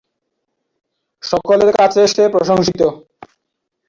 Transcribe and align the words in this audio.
সকলের 1.23 1.71
কাছে 1.79 2.01
সে 2.07 2.23
প্রশংসিত। 2.33 2.81